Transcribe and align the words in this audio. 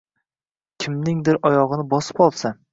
kimningdir 0.85 1.39
oyog‘ini 1.53 1.89
bosib 1.95 2.27
olsa 2.29 2.57